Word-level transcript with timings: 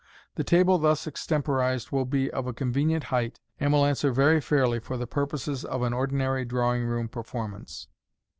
The 0.33 0.43
table 0.43 0.79
thus 0.79 1.05
extem 1.05 1.43
porized 1.43 1.91
will 1.91 2.05
be 2.05 2.31
of 2.31 2.47
a 2.47 2.53
convenient 2.53 3.03
height, 3.13 3.39
and 3.59 3.71
will 3.71 3.85
answer 3.85 4.11
very 4.11 4.41
fairly 4.41 4.79
for 4.79 4.97
the 4.97 5.05
purposes 5.05 5.63
of 5.63 5.83
an 5.83 5.93
ordinary 5.93 6.43
drawing 6.43 6.85
room 6.85 7.07
performance. 7.07 7.87